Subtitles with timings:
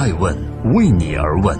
[0.00, 0.34] 爱问
[0.72, 1.54] 为你而问。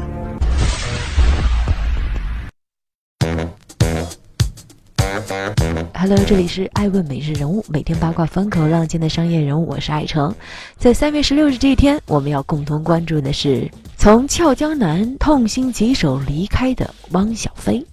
[5.93, 10.34] Hello，这里是爱问每日人物，每天八卦风口浪尖的商业人物，我是爱成。
[10.79, 17.87] 在三月十六日这一天，我们要共同关注的是从俏江南痛心疾首离开的汪小菲。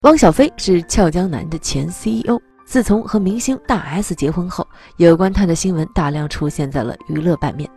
[0.00, 2.36] 汪小菲是俏江南的前 CEO。
[2.64, 7.68] 自从和明星大 S 结婚后，有关他的新闻大量出现在了娱乐版面。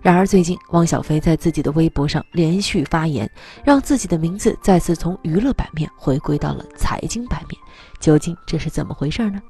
[0.00, 3.30] 然而最近，汪小菲在自己的微博上连续发言，
[3.64, 7.60] 让自己的名字再次从娱乐版面回归到了财经版面。
[8.00, 9.40] 究竟这是怎么回事呢？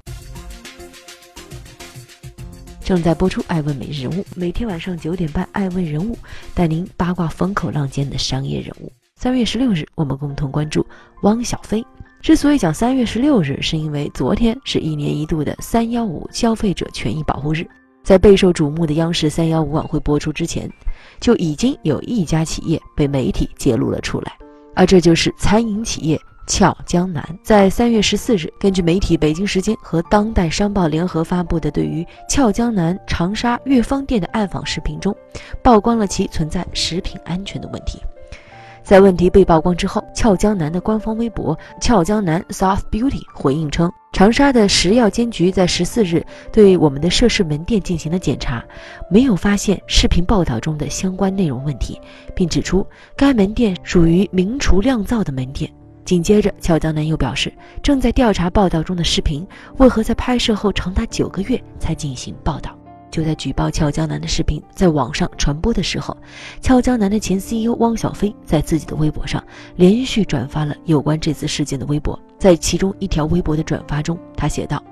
[2.84, 6.14] 正在播出《爱问每日人物》，每天晚上九点半，《爱问人物》
[6.52, 8.92] 带您八卦风口浪尖的商业人物。
[9.14, 10.84] 三月十六日，我们共同关注
[11.22, 11.82] 汪小菲。
[12.20, 17.64] 之所以讲三月十六日，是因为昨天是一年一度的三幺五消费者权益保护日。
[18.02, 20.70] 在备受瞩目的央视三幺五晚会播出之前，
[21.20, 24.32] 就已经有一家企业被媒体揭露了出来，
[24.74, 27.24] 而这就是餐饮企业俏江南。
[27.42, 35.14] 在三月十四日，根据媒体北京时间和当代商报联合发布的对于俏江南长沙悦芳店的暗访视频中，
[35.62, 38.00] 曝光了其存在食品安全的问题。
[38.82, 48.62] 在问题被曝光之后，俏江南的官方微博“俏江南 South Beauty” 回应称，长沙的食药监局在十四日对我们的涉事门店进行了检查，
[49.08, 52.00] 没有发现视频报道中的相关内容问题，
[52.34, 55.72] 并指出该门店属于名厨酿造的门店。
[56.04, 57.52] 紧接着，俏江南又表示，
[57.82, 59.46] 正在调查报道中的视频
[59.78, 62.76] 为何在拍摄后长达九个月才进行报道。
[63.12, 66.16] 就在举报俏江南的视频在网上传播的时候，
[66.62, 69.44] 俏江南的前 CEO 汪小菲在自己的微博上
[69.76, 72.18] 连续转发了有关这次事件的微博。
[72.38, 74.82] 在其中一条微博的转发中，他写道：“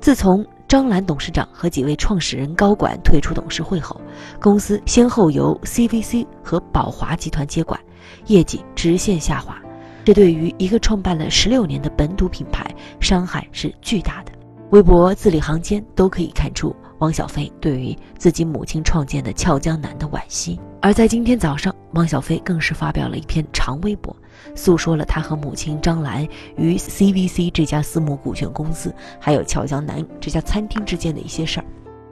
[0.00, 4.00] 自从张兰董事长和几位创始人高管退出董事会后，
[4.40, 7.78] 公司先后由 CVC 和宝华集团接管，
[8.26, 9.60] 业绩直线下滑。
[10.04, 12.64] 这对于一个创办了十六年的本土品牌
[13.00, 14.30] 伤害是巨大的。”
[14.70, 16.74] 微博字里行间都可以看出。
[16.98, 24.14] 汪小菲对于自己母亲创建的俏江南的惋惜，而在今天早上，汪小菲更是发表了一篇长微博，
[24.54, 31.66] 诉说了他和母亲张兰与 CVC 这家私募股权公司，还有俏江南这家餐厅之间的一些事儿。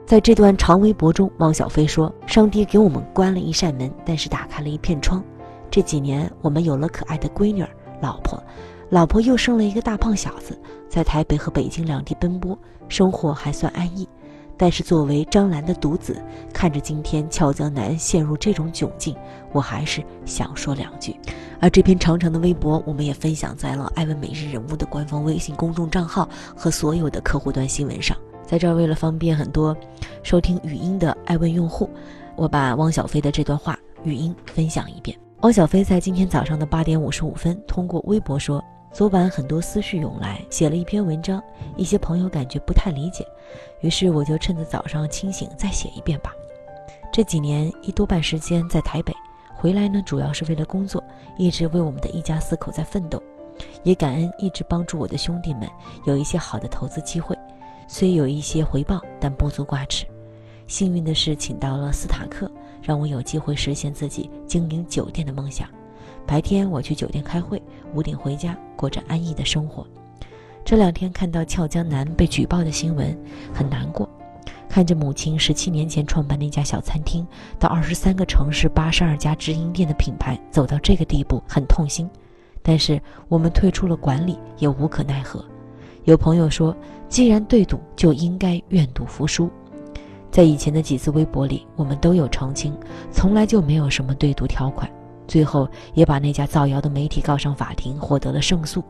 [0.05, 5.23] 在这段长微博中，汪小菲说：“上帝给我们关了一扇门，但是打开了一片窗。
[5.71, 7.69] 这几年，我们有了可爱的闺女儿、
[8.01, 8.41] 老婆，
[8.89, 10.55] 老婆又生了一个大胖小子，
[10.87, 12.55] 在台北和北京两地奔波，
[12.87, 14.07] 生活还算安逸。”
[14.57, 16.21] 但是作为张兰的独子，
[16.53, 19.15] 看着今天俏江南陷入这种窘境，
[19.51, 21.15] 我还是想说两句。
[21.59, 28.15] 而这篇长长的微博，我们也分享在了艾问每日人物的官方微信公众账号和所有的客户端新闻上。
[28.45, 29.75] 在这儿，为了方便很多
[30.21, 31.89] 收听语音的艾问用户，
[32.35, 35.17] 我把汪小菲的这段话语音分享一遍。
[35.41, 38.63] 汪小菲在今天早上的八点五十五分通过微博说。
[38.95, 41.43] 昨晚很多思绪涌来，写了一篇文章，
[41.75, 43.27] 一些朋友感觉不太理解，
[43.81, 46.31] 于是我就趁着早上清醒再写一遍吧。
[47.11, 49.13] 这几年一多半时间在台北，
[49.53, 51.03] 回来呢主要是为了工作，
[51.37, 53.21] 一直为我们的一家四口在奋斗，
[53.83, 55.67] 也感恩一直帮助我的兄弟们
[56.05, 57.37] 有一些好的投资机会，
[57.89, 60.05] 虽有一些回报，但不足挂齿。
[60.67, 62.49] 幸运的是，请到了斯塔克，
[62.81, 65.67] 让我有机会实现自己经营酒店的梦想。
[66.25, 67.61] 白天我去酒店开会，
[67.93, 69.85] 五点回家，过着安逸的生活。
[70.63, 73.15] 这两天看到俏江南被举报的新闻，
[73.53, 74.09] 很难过。
[74.67, 77.25] 看着母亲十七年前创办那家小餐厅，
[77.59, 82.09] 到二十三个城市、八十二家直营店的品牌走到这个地步，很痛心。
[82.61, 82.99] 但是
[83.29, 85.45] 我们退出了管理，也无可奈何。
[86.03, 86.75] 有朋友说，
[87.07, 89.49] 既然对赌，就应该愿赌服输。
[90.31, 92.75] 在以前的几次微博里，我们都有澄清，
[93.11, 94.89] 从来就没有什么对赌条款。
[95.27, 98.83] 最后也把那家造谣的媒体告上法庭，获得了胜诉。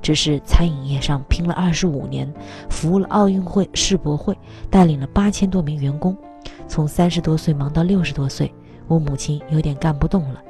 [0.00, 2.32] 只是餐饮业上拼了二十五年，
[2.70, 4.38] 服务了奥运会、世博会，
[4.70, 6.16] 带领了八千多名员工，
[6.68, 8.54] 从三十多岁忙到六十多岁，
[8.86, 10.40] 我母亲有点干不动了。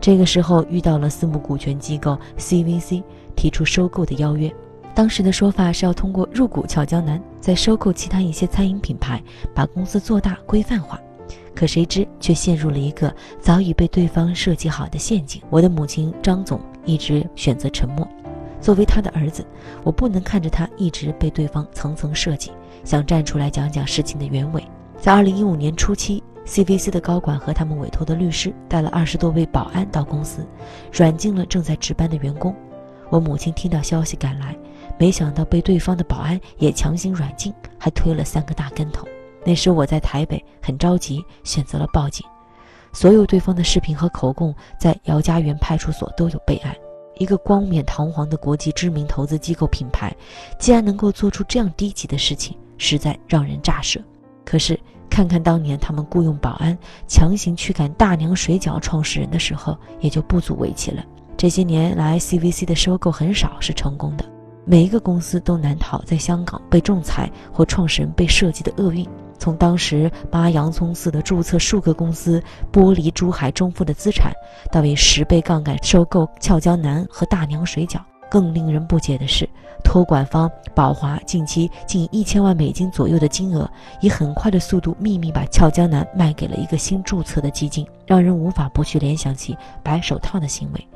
[0.00, 3.02] 这个时候遇到了私募股权机构 CVC
[3.36, 4.52] 提出收购的邀约，
[4.92, 9.22] 当时的说法是要通过入股俏江南，再收购其他一些餐饮品牌，
[9.54, 11.00] 把公司做大规范化。
[11.56, 15.42] 可谁知却陷入了一个早已被对方设计好的陷阱。
[15.50, 18.06] 我的母亲张总一直选择沉默。
[18.60, 19.44] 作为他的儿子，
[19.82, 22.52] 我不能看着他一直被对方层层设计，
[22.84, 24.62] 想站出来讲讲事情的原委。
[25.00, 30.46] 在二零一五年初期，CVC 的高管和他们委托的律师带了二十多位保安到公司，
[30.92, 32.54] 软禁了正在值班的员工。
[33.08, 34.56] 我母亲听到消息赶来，
[34.98, 39.06] 没想到被对方的保安也强行软禁，还推了三个大跟头。
[39.46, 42.26] 那时我在台北，很着急，选择了报警。
[42.92, 46.74] 所有对方的视频和口供在姚家园派出所都有备案。
[47.18, 50.12] 一个光冕堂皇的国际知名投资机构品牌，
[50.58, 54.00] 竟然能够做出这样低级的事情，实在让人咋舌。
[54.44, 54.78] 可是
[55.08, 56.76] 看看当年他们雇佣保安
[57.06, 61.04] 强行驱赶大娘水饺创始人的时候，也就不足为奇了。
[61.36, 64.24] 这些年来，CVC 的收购很少是成功的，
[64.64, 69.06] 每一个公司都难逃在香港被仲裁或创始人被设计的厄运。
[69.46, 74.32] 从当时扒洋葱似的注册数个公司，剥离珠海中富的资产，
[74.72, 79.48] 到以十倍杠杆收购俏江南和大娘水饺，更令人不解的是，
[79.84, 83.70] 托管方宝华近期近一千万美金左右的金额，
[84.00, 90.88] 以很快的速度秘密把俏江南卖给了一个新注册的基金，让人无法不去联想起白手套的行为。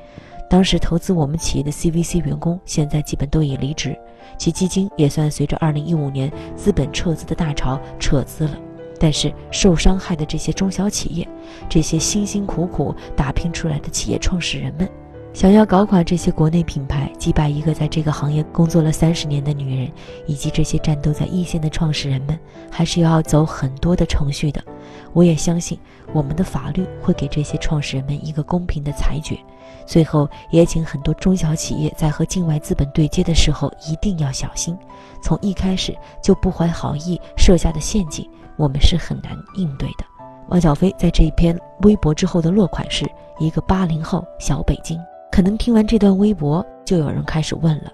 [0.51, 3.97] 当时投资我们企业的 CVC 员工，现在基本都已离职。
[4.37, 8.59] 其基金也算随着2015年资本撤资的大潮撤资了，
[8.99, 11.29] 但是受伤害的这些中小企业，
[11.69, 14.89] 这些辛辛苦苦打拼出来的企业创始人们，
[15.33, 19.93] 想要搞垮这些国内品牌，击败一个在这个行业工作了三十年的女人，
[20.27, 22.39] 以及这些战斗在一线的创始人们，
[22.71, 24.63] 还是要走很多的程序的。
[25.13, 25.79] 我也相信
[26.13, 29.39] 我们的法律会给这些创始人们一个公平的裁决。
[29.87, 34.77] 最后，也请很多中小企业在和境外资本对接的时候一定要小心，
[35.23, 40.05] 从一开始就不怀好意设下的陷阱，我们是很难应对的。
[40.49, 44.99] 汪小菲在这一篇微博之后的落款是一个八零后小北京。
[45.41, 47.91] 可能听完这段微博，就有人开始问了：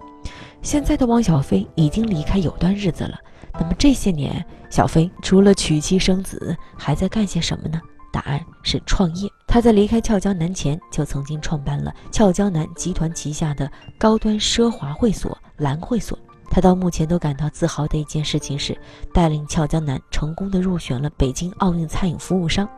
[0.63, 3.17] 现在的汪小菲已经离开有段日子了，
[3.53, 7.81] 那么这些年，小菲除了娶妻生子，还在干些什么呢？
[8.13, 9.31] 答案是创业。
[9.47, 16.19] 他在离开俏江南前，就曾经创办了俏江南集团旗下的高端奢华会所蓝会所。
[16.51, 18.77] 他到目前都感到自豪的一件事情是，
[19.15, 22.69] 带领俏江南成功的入选了北京奥运餐饮服务商。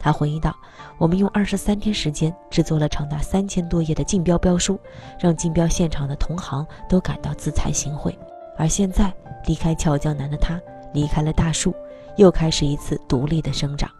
[0.00, 0.56] 他回忆道
[0.96, 4.80] ：“我们用二十三天时间制作了长达三千多页的竞标标书，
[5.18, 8.12] 让竞标现场的同行都感到自惭形秽。
[8.56, 9.12] 而现在，
[9.46, 10.58] 离开俏江南的他，
[10.94, 11.74] 离开了大树，
[12.16, 13.90] 又开始一次独立的生长。”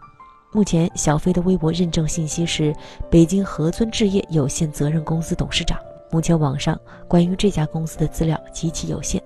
[0.52, 2.74] 目前，小飞的微博认证信息是
[3.08, 5.78] 北京合尊置业有限责任公司董事长。
[6.10, 6.76] 目前网上
[7.06, 9.22] 关于这家公司的资料极其有限，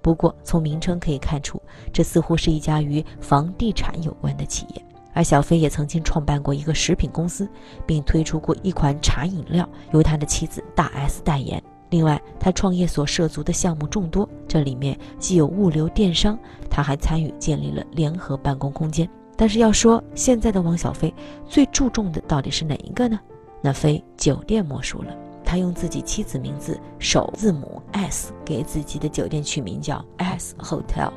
[0.00, 1.60] 不过从名称可以看出，
[1.92, 4.84] 这似乎是一家与房地产有关的企业。
[5.12, 7.48] 而小飞也曾经创办过一个食品公司，
[7.86, 11.62] 并推出过一款茶饮料，由他的妻子大 S 代言。
[11.90, 16.38] 另外，他创业所涉足的项目众多，这里面既有物流电商，
[16.68, 19.08] 他还参与建立了联合办公空间。
[19.36, 21.14] 但是要说现在的汪小菲
[21.46, 23.18] 最注重的到底是哪一个呢？
[23.62, 25.16] 那非酒店莫属了。
[25.44, 31.10] 他用自己妻子名字首字母 S 给自己的酒店取名叫 S Hotel，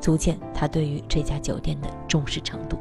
[0.00, 2.76] 足见他对于这家酒店的重视程度。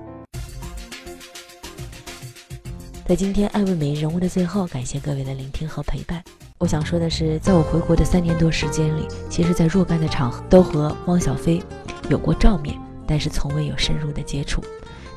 [3.07, 6.21] 在今天爱问每日人物的最后，感谢各位的聆听和陪伴。
[6.57, 11.63] 我想说的是，在我回国的三年多时间里，其实，在若干的场合都和汪小菲
[12.09, 12.77] 有过照面。
[13.07, 14.61] 但是从未有深入的接触，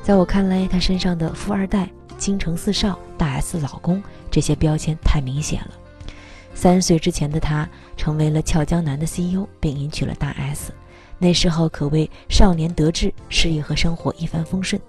[0.01, 4.01] 在我看来，他身上的富二代、京城四少、大 S 老公
[4.31, 5.71] 这些标签太明显了。
[6.53, 7.67] 三十岁之前的他
[7.97, 10.71] 成为了俏江南的 CEO，并迎娶了大 S，
[11.21, 14.81] 那时候可谓少年得志，事业和生活一帆风顺。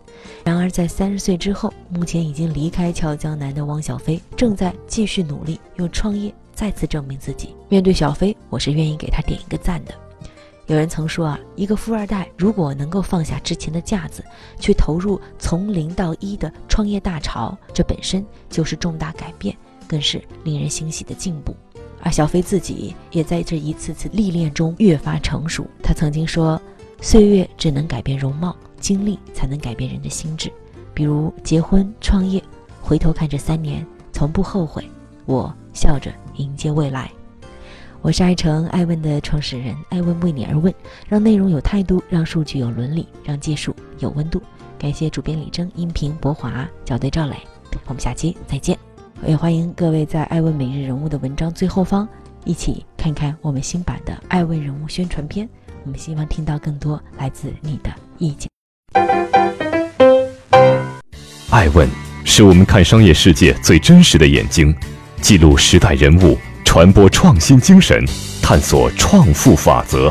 [0.43, 7.55] 然而在三十岁之后，目前已经离开俏江南的汪小菲，正在继续努力用创业再次证明自己。
[7.69, 9.93] 面对小飞，我是愿意给他点一个赞的。
[10.69, 14.25] 有人曾说啊，一个富二代如果能够放下之前的架子，
[14.59, 19.55] 去投入从零到一的创业大潮，这本身就是重大改变，
[19.87, 21.55] 更是令人欣喜的进步。
[22.03, 25.67] 而小飞自己也在这一次次历练中越发成熟。
[25.83, 26.61] 他曾经说
[27.01, 30.53] ：“岁月只能改变容貌，经历才能改变人的心智。”
[30.93, 32.43] 比如结婚、创业，
[32.81, 34.85] 回头看这三年，从不后悔。
[35.25, 37.11] 我笑着迎接未来。
[38.03, 40.75] 我是爱成爱问的创始人，爱问为你而问，
[41.09, 44.43] 让内容有态度，让数据有伦理，让技术有温度。
[44.77, 47.37] 感谢主编李征，音频博华，校对赵磊。
[47.87, 48.92] 我们下期再见。
[49.25, 52.09] 也欢迎各位在爱问每日人物的文章最后方
[52.45, 55.49] 一起看看我们新版的爱问人物宣传片。
[55.85, 58.49] 我们希望听到更多来自你的意见。
[61.51, 61.89] 爱问
[62.25, 64.75] 是我们看商业世界最真实的眼睛，
[65.21, 66.37] 记录时代人物。
[66.65, 68.03] 传播创新精神，
[68.43, 70.11] 探索创富法则。